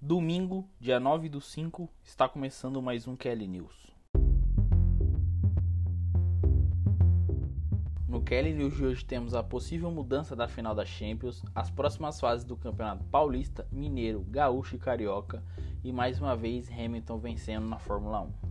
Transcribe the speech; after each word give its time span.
Domingo, 0.00 0.64
dia 0.78 1.00
9 1.00 1.28
do 1.28 1.40
5, 1.40 1.90
está 2.04 2.28
começando 2.28 2.80
mais 2.80 3.08
um 3.08 3.16
Kelly 3.16 3.48
News. 3.48 3.92
No 8.06 8.22
Kelly 8.22 8.54
News 8.54 8.76
de 8.76 8.84
hoje 8.84 9.04
temos 9.04 9.34
a 9.34 9.42
possível 9.42 9.90
mudança 9.90 10.36
da 10.36 10.46
final 10.46 10.72
da 10.72 10.84
Champions, 10.84 11.42
as 11.52 11.68
próximas 11.68 12.20
fases 12.20 12.44
do 12.44 12.56
Campeonato 12.56 13.02
Paulista, 13.06 13.66
Mineiro, 13.72 14.24
Gaúcho 14.30 14.76
e 14.76 14.78
Carioca 14.78 15.42
e 15.82 15.92
mais 15.92 16.20
uma 16.20 16.36
vez 16.36 16.70
Hamilton 16.70 17.18
vencendo 17.18 17.66
na 17.66 17.80
Fórmula 17.80 18.20
1. 18.20 18.47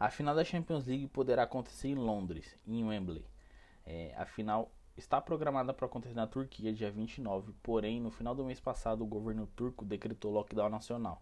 A 0.00 0.10
final 0.10 0.32
da 0.32 0.44
Champions 0.44 0.86
League 0.86 1.08
poderá 1.08 1.42
acontecer 1.42 1.88
em 1.88 1.96
Londres, 1.96 2.56
em 2.64 2.84
Wembley. 2.84 3.24
É, 3.84 4.14
a 4.16 4.24
final 4.24 4.70
está 4.96 5.20
programada 5.20 5.74
para 5.74 5.86
acontecer 5.86 6.14
na 6.14 6.24
Turquia 6.24 6.72
dia 6.72 6.88
29, 6.88 7.52
porém, 7.64 8.00
no 8.00 8.08
final 8.08 8.32
do 8.32 8.44
mês 8.44 8.60
passado, 8.60 9.02
o 9.02 9.06
governo 9.08 9.48
turco 9.56 9.84
decretou 9.84 10.32
lockdown 10.32 10.68
nacional. 10.68 11.20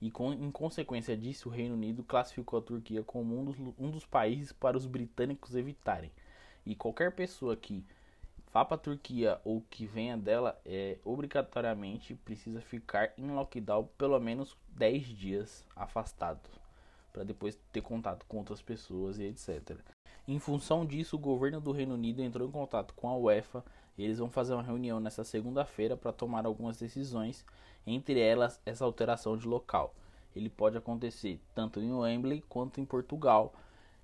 E 0.00 0.10
com, 0.10 0.32
em 0.32 0.50
consequência 0.50 1.16
disso, 1.16 1.48
o 1.48 1.52
Reino 1.52 1.76
Unido 1.76 2.02
classificou 2.02 2.58
a 2.58 2.62
Turquia 2.62 3.04
como 3.04 3.38
um 3.38 3.44
dos, 3.44 3.58
um 3.78 3.90
dos 3.92 4.04
países 4.04 4.50
para 4.50 4.76
os 4.76 4.86
britânicos 4.86 5.54
evitarem. 5.54 6.10
E 6.64 6.74
qualquer 6.74 7.12
pessoa 7.12 7.56
que 7.56 7.84
vá 8.52 8.64
para 8.64 8.74
a 8.74 8.80
Turquia 8.80 9.40
ou 9.44 9.62
que 9.70 9.86
venha 9.86 10.16
dela, 10.16 10.60
é, 10.64 10.98
obrigatoriamente 11.04 12.16
precisa 12.16 12.60
ficar 12.60 13.12
em 13.16 13.30
lockdown 13.30 13.88
pelo 13.96 14.18
menos 14.18 14.56
10 14.74 15.06
dias 15.06 15.64
afastado 15.76 16.65
para 17.16 17.24
depois 17.24 17.58
ter 17.72 17.80
contato 17.80 18.26
com 18.28 18.36
outras 18.36 18.60
pessoas 18.60 19.18
e 19.18 19.24
etc. 19.24 19.74
Em 20.28 20.38
função 20.38 20.84
disso, 20.84 21.16
o 21.16 21.18
governo 21.18 21.62
do 21.62 21.72
Reino 21.72 21.94
Unido 21.94 22.20
entrou 22.20 22.46
em 22.46 22.50
contato 22.50 22.92
com 22.92 23.08
a 23.08 23.16
UEFA 23.16 23.64
e 23.96 24.04
eles 24.04 24.18
vão 24.18 24.28
fazer 24.28 24.52
uma 24.52 24.62
reunião 24.62 25.00
nesta 25.00 25.24
segunda-feira 25.24 25.96
para 25.96 26.12
tomar 26.12 26.44
algumas 26.44 26.76
decisões, 26.76 27.42
entre 27.86 28.20
elas 28.20 28.60
essa 28.66 28.84
alteração 28.84 29.34
de 29.34 29.48
local. 29.48 29.94
Ele 30.34 30.50
pode 30.50 30.76
acontecer 30.76 31.40
tanto 31.54 31.80
em 31.80 31.90
Wembley 31.90 32.44
quanto 32.50 32.82
em 32.82 32.84
Portugal, 32.84 33.54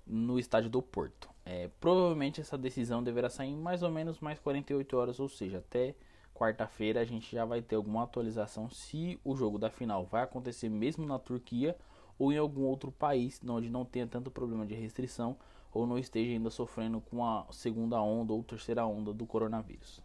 no 0.07 0.39
estádio 0.39 0.71
do 0.71 0.81
Porto. 0.81 1.29
É, 1.45 1.69
provavelmente 1.79 2.41
essa 2.41 2.57
decisão 2.57 3.03
deverá 3.03 3.29
sair 3.29 3.55
mais 3.55 3.83
ou 3.83 3.91
menos 3.91 4.19
mais 4.21 4.39
48 4.39 4.97
horas, 4.97 5.19
ou 5.19 5.29
seja, 5.29 5.59
até 5.59 5.93
quarta-feira 6.33 6.99
a 6.99 7.05
gente 7.05 7.31
já 7.31 7.45
vai 7.45 7.61
ter 7.61 7.75
alguma 7.75 8.05
atualização 8.05 8.71
se 8.71 9.19
o 9.23 9.35
jogo 9.35 9.59
da 9.59 9.69
final 9.69 10.03
vai 10.03 10.23
acontecer 10.23 10.67
mesmo 10.67 11.05
na 11.05 11.19
Turquia 11.19 11.77
ou 12.17 12.31
em 12.31 12.37
algum 12.37 12.63
outro 12.63 12.91
país 12.91 13.41
onde 13.47 13.69
não 13.69 13.85
tenha 13.85 14.07
tanto 14.07 14.31
problema 14.31 14.65
de 14.65 14.75
restrição 14.75 15.35
ou 15.73 15.87
não 15.87 15.97
esteja 15.97 16.31
ainda 16.31 16.49
sofrendo 16.49 17.01
com 17.01 17.25
a 17.25 17.45
segunda 17.51 17.99
onda 18.01 18.33
ou 18.33 18.43
terceira 18.43 18.85
onda 18.85 19.13
do 19.13 19.25
coronavírus. 19.25 20.01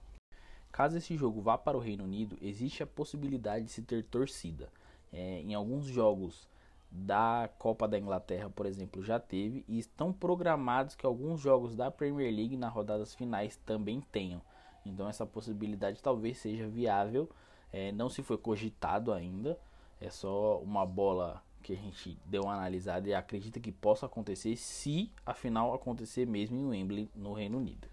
Caso 0.72 0.96
esse 0.96 1.16
jogo 1.16 1.40
vá 1.40 1.58
para 1.58 1.76
o 1.76 1.80
Reino 1.80 2.04
Unido, 2.04 2.38
existe 2.40 2.82
a 2.82 2.86
possibilidade 2.86 3.66
de 3.66 3.70
se 3.72 3.82
ter 3.82 4.04
torcida. 4.04 4.70
É, 5.12 5.40
em 5.40 5.54
alguns 5.54 5.86
jogos 5.86 6.48
da 6.90 7.50
Copa 7.58 7.86
da 7.86 7.98
Inglaterra, 7.98 8.50
por 8.50 8.66
exemplo, 8.66 9.02
já 9.02 9.18
teve 9.18 9.64
e 9.68 9.78
estão 9.78 10.12
programados 10.12 10.94
que 10.94 11.04
alguns 11.04 11.40
jogos 11.40 11.74
da 11.76 11.90
Premier 11.90 12.34
League 12.34 12.56
nas 12.56 12.72
rodadas 12.72 13.14
finais 13.14 13.56
também 13.66 14.00
tenham. 14.12 14.40
Então 14.84 15.08
essa 15.08 15.26
possibilidade 15.26 16.02
talvez 16.02 16.38
seja 16.38 16.66
viável. 16.66 17.28
É, 17.72 17.92
não 17.92 18.08
se 18.08 18.22
foi 18.22 18.38
cogitado 18.38 19.12
ainda. 19.12 19.58
É 20.00 20.08
só 20.08 20.58
uma 20.60 20.86
bola 20.86 21.42
que 21.62 21.72
a 21.72 21.76
gente 21.76 22.18
deu 22.24 22.42
uma 22.44 22.54
analisada 22.54 23.08
e 23.08 23.14
acredita 23.14 23.60
que 23.60 23.72
possa 23.72 24.06
acontecer 24.06 24.56
se 24.56 25.10
a 25.24 25.34
final 25.34 25.74
acontecer 25.74 26.26
mesmo 26.26 26.56
em 26.56 26.66
Wembley, 26.66 27.10
no 27.14 27.32
Reino 27.32 27.58
Unido. 27.58 27.88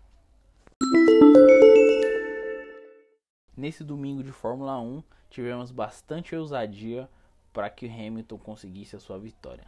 Nesse 3.56 3.84
domingo 3.84 4.24
de 4.24 4.32
Fórmula 4.32 4.80
1, 4.80 5.02
tivemos 5.30 5.72
bastante 5.72 6.36
ousadia 6.36 7.10
para 7.54 7.70
que 7.70 7.88
Hamilton 7.88 8.38
conseguisse 8.38 8.96
a 8.96 9.00
sua 9.00 9.18
vitória. 9.18 9.66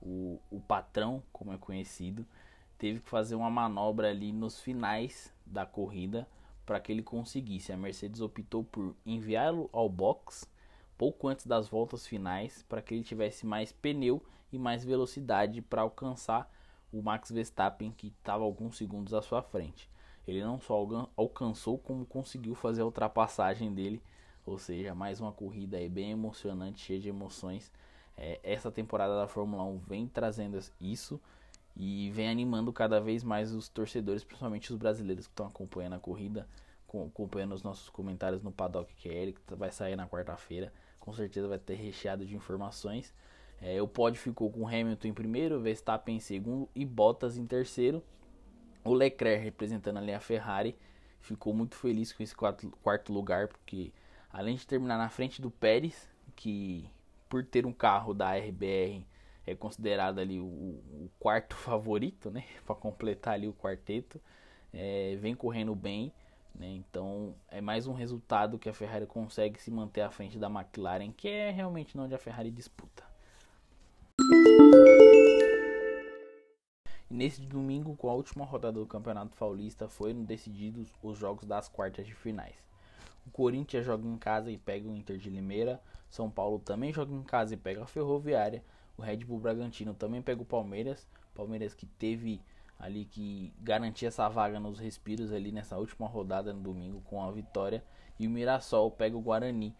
O, 0.00 0.40
o 0.50 0.60
patrão, 0.60 1.22
como 1.32 1.52
é 1.52 1.56
conhecido, 1.58 2.26
teve 2.76 2.98
que 2.98 3.08
fazer 3.08 3.36
uma 3.36 3.48
manobra 3.48 4.10
ali 4.10 4.32
nos 4.32 4.60
finais 4.60 5.32
da 5.46 5.64
corrida 5.64 6.26
para 6.66 6.80
que 6.80 6.90
ele 6.90 7.02
conseguisse. 7.02 7.72
A 7.72 7.76
Mercedes 7.76 8.20
optou 8.20 8.64
por 8.64 8.96
enviá-lo 9.06 9.70
ao 9.72 9.88
box 9.88 10.48
pouco 11.02 11.26
antes 11.26 11.48
das 11.48 11.66
voltas 11.66 12.06
finais 12.06 12.64
para 12.68 12.80
que 12.80 12.94
ele 12.94 13.02
tivesse 13.02 13.44
mais 13.44 13.72
pneu 13.72 14.22
e 14.52 14.56
mais 14.56 14.84
velocidade 14.84 15.60
para 15.60 15.82
alcançar 15.82 16.48
o 16.92 17.02
Max 17.02 17.32
Verstappen 17.32 17.90
que 17.90 18.06
estava 18.06 18.44
alguns 18.44 18.76
segundos 18.76 19.12
à 19.12 19.20
sua 19.20 19.42
frente. 19.42 19.90
Ele 20.28 20.44
não 20.44 20.60
só 20.60 20.80
alcançou 21.16 21.76
como 21.76 22.06
conseguiu 22.06 22.54
fazer 22.54 22.82
a 22.82 22.84
ultrapassagem 22.84 23.74
dele, 23.74 24.00
ou 24.46 24.60
seja, 24.60 24.94
mais 24.94 25.18
uma 25.18 25.32
corrida 25.32 25.76
aí 25.76 25.88
bem 25.88 26.12
emocionante, 26.12 26.82
cheia 26.82 27.00
de 27.00 27.08
emoções. 27.08 27.72
É, 28.16 28.38
essa 28.44 28.70
temporada 28.70 29.16
da 29.16 29.26
Fórmula 29.26 29.64
1 29.64 29.78
vem 29.78 30.06
trazendo 30.06 30.56
isso 30.80 31.20
e 31.74 32.12
vem 32.12 32.28
animando 32.28 32.72
cada 32.72 33.00
vez 33.00 33.24
mais 33.24 33.52
os 33.52 33.68
torcedores, 33.68 34.22
principalmente 34.22 34.70
os 34.70 34.78
brasileiros 34.78 35.26
que 35.26 35.32
estão 35.32 35.48
acompanhando 35.48 35.94
a 35.94 35.98
corrida, 35.98 36.46
acompanhando 36.86 37.56
os 37.56 37.64
nossos 37.64 37.90
comentários 37.90 38.40
no 38.40 38.52
Paddock 38.52 38.94
QL, 39.02 39.32
que 39.32 39.54
vai 39.56 39.72
sair 39.72 39.96
na 39.96 40.06
quarta-feira 40.06 40.72
com 41.02 41.12
certeza 41.12 41.48
vai 41.48 41.58
ter 41.58 41.74
recheado 41.74 42.24
de 42.24 42.36
informações. 42.36 43.12
É, 43.60 43.82
o 43.82 43.88
pódio 43.88 44.20
ficou 44.20 44.50
com 44.50 44.66
Hamilton 44.66 45.08
em 45.08 45.12
primeiro, 45.12 45.60
Verstappen 45.60 46.16
em 46.16 46.20
segundo 46.20 46.68
e 46.74 46.84
Bottas 46.84 47.36
em 47.36 47.44
terceiro. 47.44 48.02
O 48.84 48.94
Leclerc 48.94 49.42
representando 49.42 49.98
ali 49.98 50.12
a 50.12 50.20
Ferrari 50.20 50.76
ficou 51.20 51.52
muito 51.52 51.74
feliz 51.74 52.12
com 52.12 52.22
esse 52.22 52.34
quarto, 52.34 52.70
quarto 52.82 53.12
lugar, 53.12 53.48
porque 53.48 53.92
além 54.30 54.54
de 54.54 54.64
terminar 54.64 54.96
na 54.96 55.08
frente 55.08 55.42
do 55.42 55.50
Pérez, 55.50 56.08
que 56.36 56.88
por 57.28 57.44
ter 57.44 57.66
um 57.66 57.72
carro 57.72 58.14
da 58.14 58.36
RBR 58.36 59.04
é 59.44 59.56
considerado 59.56 60.20
ali 60.20 60.38
o, 60.38 60.44
o 60.44 61.10
quarto 61.18 61.54
favorito, 61.56 62.30
né, 62.30 62.44
para 62.64 62.76
completar 62.76 63.34
ali 63.34 63.48
o 63.48 63.52
quarteto, 63.52 64.20
é, 64.72 65.16
vem 65.20 65.34
correndo 65.34 65.74
bem 65.74 66.12
né? 66.54 66.68
Então 66.68 67.34
é 67.48 67.60
mais 67.60 67.86
um 67.86 67.92
resultado 67.92 68.58
que 68.58 68.68
a 68.68 68.74
Ferrari 68.74 69.06
consegue 69.06 69.60
se 69.60 69.70
manter 69.70 70.02
à 70.02 70.10
frente 70.10 70.38
da 70.38 70.48
McLaren, 70.48 71.12
que 71.12 71.28
é 71.28 71.50
realmente 71.50 71.98
onde 71.98 72.14
a 72.14 72.18
Ferrari 72.18 72.50
disputa. 72.50 73.04
E 77.10 77.14
nesse 77.14 77.42
domingo, 77.42 77.96
com 77.96 78.08
a 78.08 78.14
última 78.14 78.44
rodada 78.44 78.78
do 78.78 78.86
Campeonato 78.86 79.36
Paulista, 79.36 79.88
foram 79.88 80.24
decididos 80.24 80.88
os 81.02 81.18
jogos 81.18 81.44
das 81.44 81.68
quartas 81.68 82.06
de 82.06 82.14
finais. 82.14 82.54
O 83.26 83.30
Corinthians 83.30 83.84
joga 83.84 84.06
em 84.06 84.16
casa 84.16 84.50
e 84.50 84.58
pega 84.58 84.88
o 84.88 84.96
Inter 84.96 85.18
de 85.18 85.30
Limeira. 85.30 85.80
São 86.10 86.30
Paulo 86.30 86.58
também 86.58 86.92
joga 86.92 87.14
em 87.14 87.22
casa 87.22 87.54
e 87.54 87.56
pega 87.56 87.82
a 87.82 87.86
Ferroviária. 87.86 88.64
O 88.96 89.02
Red 89.02 89.18
Bull 89.18 89.38
Bragantino 89.38 89.94
também 89.94 90.20
pega 90.20 90.42
o 90.42 90.46
Palmeiras. 90.46 91.06
Palmeiras 91.34 91.74
que 91.74 91.86
teve 91.86 92.40
ali 92.82 93.04
que 93.04 93.54
garantia 93.60 94.08
essa 94.08 94.28
vaga 94.28 94.58
nos 94.58 94.80
respiros 94.80 95.32
ali 95.32 95.52
nessa 95.52 95.78
última 95.78 96.08
rodada 96.08 96.52
no 96.52 96.60
domingo 96.60 97.00
com 97.02 97.22
a 97.22 97.30
vitória. 97.30 97.84
E 98.18 98.26
o 98.26 98.30
Mirassol 98.30 98.90
pega 98.90 99.16
o 99.16 99.20
Guarani 99.20 99.72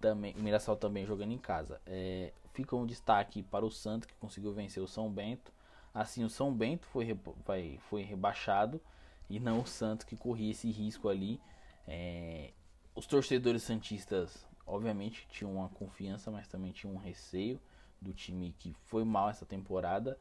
também 0.00 0.34
o 0.34 0.42
Mirassol 0.42 0.74
também 0.74 1.04
jogando 1.04 1.32
em 1.32 1.38
casa. 1.38 1.78
É, 1.84 2.32
fica 2.54 2.74
um 2.74 2.86
destaque 2.86 3.42
para 3.42 3.64
o 3.64 3.70
Santos 3.70 4.06
que 4.06 4.14
conseguiu 4.14 4.54
vencer 4.54 4.82
o 4.82 4.88
São 4.88 5.12
Bento. 5.12 5.52
Assim 5.92 6.24
o 6.24 6.30
São 6.30 6.52
Bento 6.52 6.86
foi, 6.86 7.18
vai, 7.44 7.78
foi 7.90 8.02
rebaixado 8.02 8.80
e 9.28 9.38
não 9.38 9.60
o 9.60 9.66
Santos 9.66 10.06
que 10.06 10.16
corria 10.16 10.50
esse 10.50 10.70
risco 10.70 11.10
ali. 11.10 11.38
É, 11.86 12.52
os 12.94 13.06
torcedores 13.06 13.64
santistas 13.64 14.46
obviamente 14.66 15.28
tinham 15.28 15.52
uma 15.54 15.68
confiança 15.68 16.30
mas 16.30 16.48
também 16.48 16.72
tinham 16.72 16.94
um 16.94 16.98
receio 16.98 17.60
do 18.00 18.14
time 18.14 18.54
que 18.58 18.74
foi 18.86 19.04
mal 19.04 19.28
essa 19.28 19.44
temporada 19.44 20.18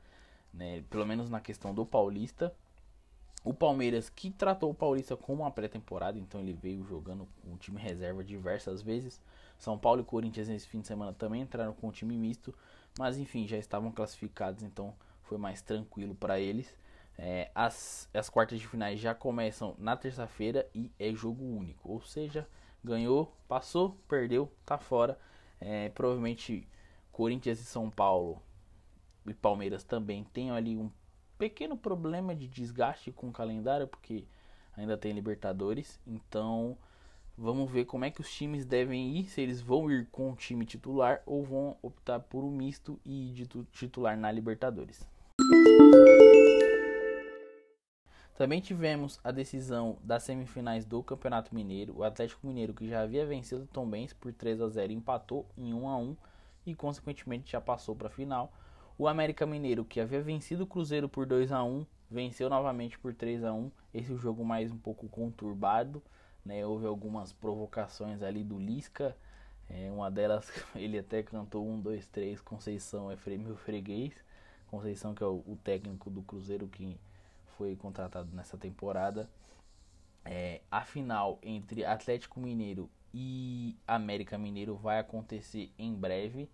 né? 0.56 0.84
Pelo 0.90 1.06
menos 1.06 1.30
na 1.30 1.40
questão 1.40 1.74
do 1.74 1.86
Paulista. 1.86 2.54
O 3.44 3.54
Palmeiras 3.54 4.10
que 4.10 4.32
tratou 4.32 4.72
o 4.72 4.74
Paulista 4.74 5.16
como 5.16 5.44
uma 5.44 5.52
pré-temporada, 5.52 6.18
então 6.18 6.42
ele 6.42 6.54
veio 6.54 6.84
jogando 6.84 7.28
com 7.42 7.54
o 7.54 7.58
time 7.58 7.80
reserva 7.80 8.24
diversas 8.24 8.82
vezes. 8.82 9.22
São 9.60 9.78
Paulo 9.78 10.02
e 10.02 10.04
Corinthians 10.04 10.48
nesse 10.48 10.68
fim 10.68 10.82
de 10.82 10.88
semana 10.88 11.14
também 11.14 11.42
entraram 11.42 11.74
com 11.74 11.88
o 11.88 11.92
time 11.92 12.18
misto, 12.18 12.54
mas 12.98 13.18
enfim, 13.18 13.48
já 13.48 13.58
estavam 13.58 13.92
classificados, 13.92 14.64
então 14.64 14.96
foi 15.22 15.38
mais 15.38 15.62
tranquilo 15.62 16.16
para 16.16 16.40
eles. 16.40 16.76
É, 17.18 17.50
as, 17.54 18.10
as 18.14 18.30
quartas 18.30 18.60
de 18.60 18.68
finais 18.68 19.00
já 19.00 19.14
começam 19.14 19.76
na 19.78 19.96
terça-feira 19.96 20.68
e 20.74 20.92
é 21.00 21.14
jogo 21.14 21.46
único, 21.46 21.90
ou 21.90 22.02
seja, 22.02 22.48
ganhou, 22.84 23.32
passou, 23.48 23.96
perdeu, 24.08 24.52
tá 24.66 24.78
fora. 24.78 25.18
É, 25.62 25.90
provavelmente 25.90 26.68
Corinthians 27.12 27.60
e 27.60 27.64
São 27.64 27.90
Paulo 27.90 28.42
e 29.26 29.34
Palmeiras 29.34 29.84
também 29.84 30.24
tem 30.24 30.52
ali 30.52 30.78
um 30.78 30.90
pequeno 31.38 31.78
problema 31.78 32.36
de 32.36 32.48
desgaste 32.48 33.12
com 33.12 33.30
o 33.30 33.34
calendário, 33.34 33.88
porque 33.88 34.26
ainda 34.76 34.98
tem 34.98 35.14
Libertadores, 35.14 36.00
então 36.06 36.78
Vamos 37.38 37.70
ver 37.70 37.84
como 37.84 38.06
é 38.06 38.12
que 38.12 38.22
os 38.22 38.34
times 38.34 38.66
devem 38.66 39.18
ir, 39.18 39.26
se 39.26 39.42
eles 39.42 39.60
vão 39.60 39.92
ir 39.92 40.08
com 40.10 40.32
o 40.32 40.36
time 40.38 40.66
titular 40.66 41.22
ou 41.26 41.44
vão 41.44 41.76
optar 41.82 42.18
por 42.18 42.46
um 42.46 42.50
misto 42.50 42.98
e 43.04 43.30
ir 43.30 43.34
de 43.34 43.46
titular 43.74 44.18
na 44.18 44.32
Libertadores. 44.32 45.06
Também 48.38 48.62
tivemos 48.62 49.20
a 49.22 49.32
decisão 49.32 49.98
das 50.02 50.24
semifinais 50.24 50.86
do 50.86 51.04
Campeonato 51.04 51.54
Mineiro. 51.54 51.98
O 51.98 52.04
Atlético 52.06 52.48
Mineiro, 52.48 52.74
que 52.74 52.88
já 52.88 53.02
havia 53.02 53.26
vencido 53.26 53.64
o 53.64 53.68
Tom 53.68 53.90
Benz 53.90 54.14
por 54.14 54.32
3 54.32 54.62
a 54.62 54.70
0, 54.70 54.94
empatou 54.94 55.46
em 55.58 55.74
1 55.74 55.90
a 55.90 55.98
1 55.98 56.18
e 56.66 56.74
consequentemente 56.74 57.52
já 57.52 57.60
passou 57.60 57.98
para 57.98 58.08
a 58.08 58.12
final. 58.12 58.54
O 58.98 59.10
América 59.10 59.46
Mineiro, 59.46 59.84
que 59.84 60.00
havia 60.00 60.22
vencido 60.22 60.64
o 60.64 60.68
Cruzeiro 60.68 61.10
por 61.10 61.26
2 61.26 61.52
a 61.52 61.62
1, 61.62 61.86
venceu 62.10 62.50
novamente 62.50 62.98
por 62.98 63.14
3 63.14 63.44
a 63.44 63.52
1. 63.52 63.70
Esse 63.94 64.10
é 64.10 64.16
o 64.16 64.18
jogo 64.18 64.46
mais 64.46 64.72
um 64.72 64.78
pouco 64.78 65.10
conturbado, 65.10 66.02
né? 66.46 66.66
Houve 66.66 66.86
algumas 66.86 67.34
provocações 67.34 68.24
ali 68.24 68.42
do 68.42 68.58
Lisca. 68.58 69.14
É, 69.70 69.92
uma 69.92 70.10
delas, 70.10 70.50
ele 70.76 70.98
até 70.98 71.22
cantou 71.22 71.68
1, 71.68 71.82
2, 71.82 72.08
3, 72.08 72.40
Conceição 72.40 73.12
é 73.12 73.18
meu 73.38 73.58
freguês. 73.58 74.14
Conceição 74.68 75.14
que 75.14 75.24
é 75.24 75.28
o, 75.28 75.44
o 75.46 75.58
técnico 75.62 76.10
do 76.10 76.22
Cruzeiro 76.22 76.66
que 76.70 76.98
foi 77.58 77.76
contratado 77.76 78.34
nessa 78.34 78.58
temporada. 78.58 79.30
É, 80.24 80.62
a 80.72 80.86
final 80.86 81.38
entre 81.44 81.84
Atlético 81.84 82.40
Mineiro 82.40 82.90
e 83.14 83.76
América 83.86 84.38
Mineiro 84.38 84.76
vai 84.78 85.00
acontecer 85.00 85.70
em 85.78 85.94
breve. 85.94 86.50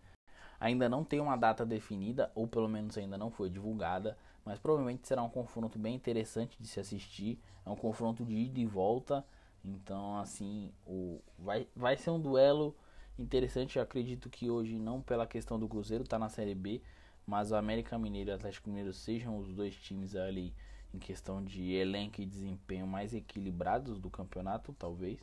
Ainda 0.62 0.88
não 0.88 1.04
tem 1.04 1.20
uma 1.20 1.36
data 1.36 1.66
definida, 1.66 2.32
ou 2.36 2.48
pelo 2.48 2.70
menos 2.70 2.96
ainda 2.96 3.18
não 3.18 3.32
foi 3.32 3.50
divulgada, 3.50 4.16
mas 4.46 4.60
provavelmente 4.60 5.08
será 5.08 5.24
um 5.24 5.30
confronto 5.30 5.80
bem 5.80 5.96
interessante 5.96 6.56
de 6.60 6.68
se 6.68 6.80
assistir. 6.80 7.40
É 7.66 7.70
um 7.72 7.76
confronto 7.76 8.24
de 8.24 8.36
ida 8.36 8.60
e 8.60 8.66
volta, 8.68 9.26
então 9.66 10.20
assim, 10.20 10.72
o, 10.86 11.20
vai, 11.38 11.68
vai 11.76 11.98
ser 11.98 12.12
um 12.12 12.20
duelo 12.20 12.76
interessante. 13.18 13.78
Eu 13.78 13.84
acredito 13.84 14.30
que 14.30 14.52
hoje, 14.52 14.78
não 14.78 15.02
pela 15.02 15.26
questão 15.26 15.60
do 15.60 15.68
Cruzeiro, 15.68 16.04
está 16.04 16.20
na 16.20 16.30
Série 16.30 16.54
B, 16.54 16.80
mas 17.26 17.52
o 17.52 17.56
América 17.56 17.98
Mineiro 17.98 18.30
e 18.30 18.34
o 18.34 18.36
Atlético 18.36 18.70
Mineiro 18.70 18.94
sejam 18.94 19.40
os 19.40 19.52
dois 19.52 19.76
times 19.76 20.16
ali 20.16 20.54
em 20.94 21.00
questão 21.00 21.44
de 21.44 21.72
elenco 21.72 22.22
e 22.22 22.26
desempenho 22.26 22.86
mais 22.86 23.16
equilibrados 23.16 23.98
do 23.98 24.12
campeonato, 24.12 24.76
talvez. 24.78 25.20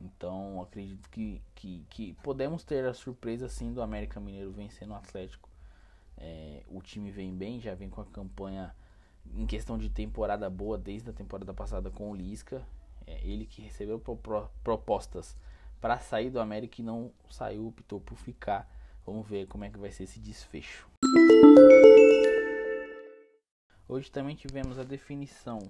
Então 0.00 0.60
acredito 0.60 1.08
que, 1.10 1.40
que, 1.54 1.84
que 1.88 2.12
podemos 2.22 2.64
ter 2.64 2.84
a 2.84 2.92
surpresa 2.92 3.48
sim 3.48 3.72
do 3.72 3.80
América 3.80 4.20
Mineiro 4.20 4.52
vencendo 4.52 4.90
o 4.90 4.94
Atlético. 4.94 5.48
É, 6.18 6.62
o 6.68 6.80
time 6.80 7.10
vem 7.10 7.34
bem, 7.34 7.60
já 7.60 7.74
vem 7.74 7.90
com 7.90 8.00
a 8.00 8.06
campanha 8.06 8.74
em 9.34 9.46
questão 9.46 9.76
de 9.76 9.88
temporada 9.90 10.48
boa 10.48 10.78
desde 10.78 11.10
a 11.10 11.12
temporada 11.12 11.52
passada 11.52 11.90
com 11.90 12.10
o 12.10 12.14
Lisca. 12.14 12.66
É, 13.06 13.20
ele 13.26 13.46
que 13.46 13.62
recebeu 13.62 13.98
pro, 13.98 14.16
pro, 14.16 14.48
propostas 14.62 15.36
para 15.80 15.98
sair 15.98 16.30
do 16.30 16.40
América 16.40 16.80
e 16.80 16.84
não 16.84 17.10
saiu, 17.30 17.68
optou 17.68 18.00
por 18.00 18.16
ficar. 18.16 18.70
Vamos 19.04 19.26
ver 19.28 19.46
como 19.46 19.64
é 19.64 19.70
que 19.70 19.78
vai 19.78 19.92
ser 19.92 20.04
esse 20.04 20.18
desfecho. 20.18 20.88
Hoje 23.88 24.10
também 24.10 24.34
tivemos 24.34 24.78
a 24.80 24.82
definição 24.82 25.60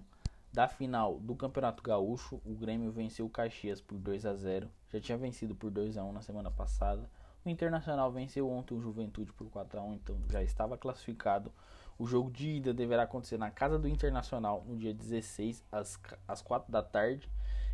da 0.57 0.67
final 0.67 1.21
do 1.21 1.37
Campeonato 1.37 1.83
Gaúcho. 1.83 2.41
O 2.43 2.55
Grêmio 2.55 2.91
venceu 2.91 3.27
o 3.27 3.29
Caxias 3.29 3.79
por 3.79 3.99
2 3.99 4.25
a 4.25 4.35
0. 4.35 4.71
Já 4.91 4.99
tinha 4.99 5.19
vencido 5.19 5.55
por 5.55 5.71
2 5.71 5.99
a 5.99 6.03
1 6.03 6.13
na 6.15 6.23
semana 6.23 6.51
passada. 6.51 7.11
O 7.45 7.51
Internacional 7.51 8.11
venceu 8.11 8.51
ontem 8.51 8.73
o 8.73 8.81
Juventude 8.81 9.31
por 9.35 9.51
4 9.51 9.79
a 9.79 9.83
1, 9.83 9.93
então 9.93 10.17
já 10.31 10.43
estava 10.43 10.79
classificado. 10.79 11.53
O 11.99 12.07
jogo 12.07 12.31
de 12.31 12.53
ida 12.53 12.73
deverá 12.73 13.03
acontecer 13.03 13.37
na 13.37 13.51
casa 13.51 13.79
do 13.79 13.87
Internacional 13.87 14.65
no 14.67 14.79
dia 14.79 14.95
16 14.95 15.63
às, 15.71 16.01
às 16.27 16.41
4 16.41 16.73
da 16.73 16.83
tarde 16.83 17.31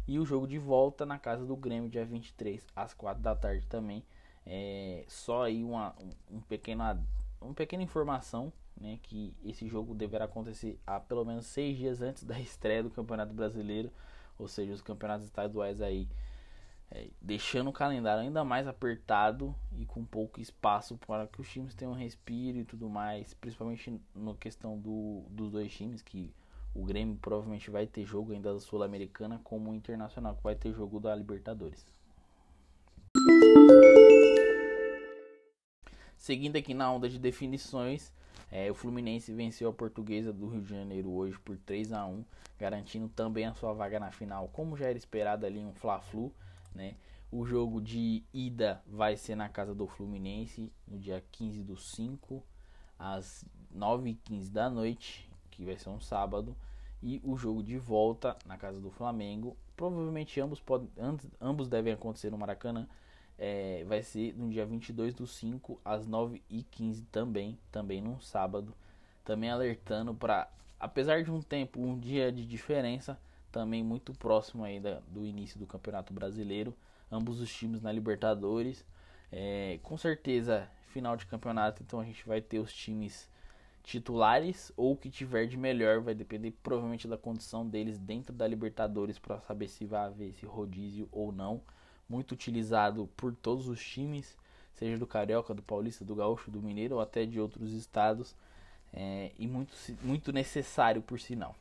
e 0.09 0.19
o 0.19 0.27
jogo 0.27 0.49
de 0.49 0.59
volta 0.59 1.07
na 1.07 1.21
casa 1.21 1.47
do 1.47 1.55
Grêmio 1.55 1.89
dia 1.89 2.05
23 2.05 2.67
às 2.75 2.93
4 2.95 3.23
da 3.23 3.37
tarde 3.37 3.65
também. 3.69 4.05
É, 4.45 5.05
só 5.07 5.45
aí 5.45 5.63
uma 5.63 5.95
um, 6.29 6.41
pequena, 6.41 7.01
uma 7.41 7.55
pequena 7.55 7.85
informação 7.85 8.53
né, 8.83 8.99
que 9.03 9.33
esse 9.45 9.69
jogo 9.69 9.95
deverá 9.95 10.25
acontecer 10.25 10.79
há 10.85 10.99
pelo 10.99 11.25
menos 11.25 11.47
seis 11.47 11.79
dias 11.79 12.03
antes 12.03 12.25
da 12.25 12.39
estreia 12.41 12.83
do 12.83 12.91
Campeonato 12.91 13.33
Brasileiro, 13.33 13.91
ou 14.39 14.49
seja, 14.49 14.73
os 14.73 14.83
campeonatos 14.83 15.25
estaduais 15.25 15.81
aí 15.81 16.09
é, 16.91 17.09
deixando 17.21 17.71
o 17.71 17.73
calendário 17.73 18.23
ainda 18.23 18.45
mais 18.45 18.67
apertado 18.67 19.55
e 19.79 19.87
com 19.87 20.05
pouco 20.05 20.41
espaço 20.41 20.99
para 21.07 21.27
que 21.29 21.41
os 21.41 21.49
times 21.49 21.75
tenham 21.75 21.95
respiro 21.95 22.59
e 22.59 22.65
tudo 22.65 22.89
mais, 22.89 23.33
principalmente 23.35 24.01
na 24.15 24.35
questão 24.35 24.79
do, 24.79 25.23
dos 25.31 25.51
dois 25.51 25.73
times, 25.73 26.03
que 26.03 26.35
o 26.75 26.85
Grêmio 26.85 27.17
provavelmente 27.17 27.71
vai 27.71 27.87
ter 27.87 28.05
jogo 28.05 28.33
ainda 28.33 28.53
da 28.53 28.61
Sul-Americana, 28.61 29.41
como 29.45 29.71
o 29.71 29.75
Internacional 29.75 30.35
que 30.35 30.43
vai 30.43 30.55
ter 30.55 30.73
jogo 30.73 30.99
da 30.99 31.15
Libertadores. 31.15 31.87
Seguindo 36.17 36.57
aqui 36.57 36.73
na 36.73 36.93
onda 36.93 37.09
de 37.09 37.19
definições, 37.19 38.13
é, 38.53 38.71
o 38.71 38.75
Fluminense 38.75 39.33
venceu 39.33 39.71
a 39.71 39.73
Portuguesa 39.73 40.31
do 40.31 40.47
Rio 40.47 40.61
de 40.61 40.69
Janeiro 40.69 41.11
hoje 41.11 41.39
por 41.39 41.57
3 41.57 41.91
a 41.95 42.05
1 42.05 42.23
garantindo 42.59 43.09
também 43.09 43.47
a 43.47 43.55
sua 43.55 43.73
vaga 43.73 43.99
na 43.99 44.13
final, 44.13 44.47
como 44.53 44.77
já 44.77 44.87
era 44.87 44.99
esperado 44.99 45.47
ali 45.47 45.59
um 45.59 45.73
Fla-Flu, 45.73 46.31
né? 46.75 46.95
O 47.31 47.47
jogo 47.47 47.81
de 47.81 48.23
ida 48.33 48.83
vai 48.87 49.17
ser 49.17 49.35
na 49.35 49.49
casa 49.49 49.75
do 49.75 49.87
Fluminense 49.87 50.71
no 50.87 50.99
dia 50.99 51.25
15 51.33 51.63
do 51.63 51.79
5 51.79 52.45
às 52.99 53.43
9h15 53.75 54.51
da 54.51 54.69
noite, 54.69 55.29
que 55.51 55.65
vai 55.65 55.79
ser 55.79 55.89
um 55.89 55.99
sábado, 55.99 56.55
e 57.03 57.23
o 57.25 57.37
jogo 57.39 57.63
de 57.63 57.79
volta 57.79 58.37
na 58.45 58.59
casa 58.59 58.79
do 58.79 58.91
Flamengo. 58.91 59.57
Provavelmente 59.75 60.39
ambos, 60.41 60.61
podem, 60.61 60.91
ambos 61.41 61.69
devem 61.69 61.95
acontecer 61.95 62.31
no 62.31 62.37
Maracanã 62.37 62.87
é, 63.45 63.83
vai 63.89 64.05
ser 64.05 64.37
no 64.37 64.49
dia 64.49 64.65
22 64.65 65.15
do 65.15 65.27
5 65.27 65.81
às 65.85 66.07
9h15 66.07 67.05
também, 67.11 67.59
também 67.73 68.01
num 68.01 68.21
sábado. 68.21 68.73
Também 69.25 69.51
alertando 69.51 70.15
para, 70.15 70.49
apesar 70.79 71.25
de 71.25 71.31
um 71.33 71.43
tempo, 71.43 71.81
um 71.81 71.99
dia 71.99 72.31
de 72.31 72.47
diferença, 72.47 73.19
também 73.51 73.83
muito 73.83 74.13
próximo 74.13 74.63
aí 74.63 74.79
da, 74.79 75.01
do 75.09 75.27
início 75.27 75.59
do 75.59 75.67
Campeonato 75.67 76.15
Brasileiro. 76.15 76.73
Ambos 77.11 77.41
os 77.41 77.53
times 77.53 77.83
na 77.83 77.91
Libertadores. 77.91 78.85
É, 79.33 79.81
com 79.83 79.97
certeza, 79.97 80.69
final 80.87 81.17
de 81.17 81.27
campeonato, 81.27 81.83
então 81.83 81.99
a 81.99 82.05
gente 82.05 82.25
vai 82.25 82.41
ter 82.41 82.61
os 82.61 82.73
times 82.73 83.29
titulares 83.83 84.71
ou 84.77 84.93
o 84.93 84.97
que 84.97 85.11
tiver 85.11 85.47
de 85.47 85.57
melhor, 85.57 86.01
vai 86.01 86.15
depender 86.15 86.53
provavelmente 86.63 87.09
da 87.09 87.19
condição 87.19 87.67
deles 87.67 87.99
dentro 87.99 88.33
da 88.33 88.47
Libertadores 88.47 89.19
para 89.19 89.41
saber 89.41 89.67
se 89.67 89.85
vai 89.85 90.03
haver 90.03 90.29
esse 90.29 90.47
rodízio 90.47 91.09
ou 91.11 91.33
não 91.33 91.61
muito 92.13 92.33
utilizado 92.33 93.09
por 93.17 93.35
todos 93.35 93.69
os 93.69 93.83
times, 93.83 94.37
seja 94.75 94.99
do 94.99 95.07
Carioca, 95.07 95.55
do 95.55 95.63
Paulista, 95.63 96.05
do 96.05 96.15
Gaúcho, 96.15 96.51
do 96.51 96.61
Mineiro 96.61 96.97
ou 96.97 97.01
até 97.01 97.25
de 97.25 97.41
outros 97.41 97.73
estados, 97.73 98.37
é, 98.93 99.31
e 99.39 99.47
muito, 99.49 99.73
muito 100.03 100.31
necessário 100.31 101.01
por 101.01 101.19
sinal. 101.19 101.57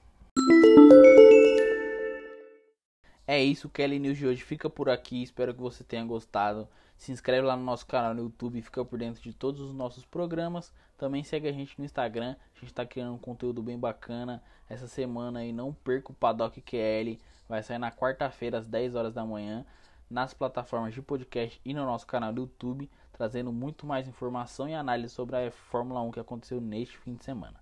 É 3.25 3.41
isso, 3.41 3.69
Kelly 3.69 3.97
News 3.97 4.17
de 4.17 4.27
hoje 4.27 4.43
fica 4.43 4.69
por 4.69 4.89
aqui. 4.89 5.23
Espero 5.23 5.53
que 5.53 5.61
você 5.61 5.85
tenha 5.85 6.03
gostado. 6.03 6.67
Se 6.97 7.13
inscreve 7.13 7.47
lá 7.47 7.55
no 7.55 7.63
nosso 7.63 7.87
canal 7.87 8.13
no 8.13 8.23
YouTube 8.23 8.59
e 8.59 8.61
fica 8.61 8.83
por 8.83 8.99
dentro 8.99 9.21
de 9.23 9.31
todos 9.31 9.61
os 9.61 9.73
nossos 9.73 10.03
programas. 10.03 10.73
Também 10.97 11.23
segue 11.23 11.47
a 11.47 11.53
gente 11.53 11.79
no 11.79 11.85
Instagram. 11.85 12.35
A 12.53 12.59
gente 12.59 12.71
está 12.71 12.85
criando 12.85 13.13
um 13.13 13.17
conteúdo 13.17 13.63
bem 13.63 13.79
bacana. 13.79 14.43
Essa 14.69 14.85
semana 14.85 15.39
aí 15.39 15.53
não 15.53 15.71
perca 15.71 16.11
o 16.11 16.15
Paddock 16.15 16.59
QL. 16.61 17.17
Vai 17.47 17.63
sair 17.63 17.77
na 17.77 17.89
quarta-feira 17.89 18.57
às 18.57 18.67
10 18.67 18.95
horas 18.95 19.13
da 19.13 19.25
manhã 19.25 19.65
nas 20.11 20.33
plataformas 20.33 20.93
de 20.93 21.01
podcast 21.01 21.59
e 21.63 21.73
no 21.73 21.85
nosso 21.85 22.05
canal 22.05 22.33
do 22.33 22.41
YouTube, 22.41 22.91
trazendo 23.13 23.51
muito 23.51 23.87
mais 23.87 24.09
informação 24.09 24.67
e 24.67 24.75
análise 24.75 25.13
sobre 25.13 25.37
a 25.37 25.49
Fórmula 25.49 26.01
1 26.01 26.11
que 26.11 26.19
aconteceu 26.19 26.59
neste 26.59 26.97
fim 26.97 27.15
de 27.15 27.23
semana. 27.23 27.57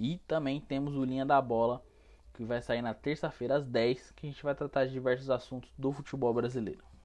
E 0.00 0.18
também 0.26 0.60
temos 0.60 0.96
o 0.96 1.04
Linha 1.04 1.24
da 1.24 1.40
Bola, 1.40 1.80
que 2.34 2.44
vai 2.44 2.60
sair 2.60 2.82
na 2.82 2.92
terça-feira 2.92 3.56
às 3.56 3.64
10, 3.64 4.10
que 4.16 4.26
a 4.26 4.30
gente 4.30 4.42
vai 4.42 4.54
tratar 4.54 4.86
de 4.86 4.92
diversos 4.92 5.30
assuntos 5.30 5.70
do 5.78 5.92
futebol 5.92 6.34
brasileiro. 6.34 6.91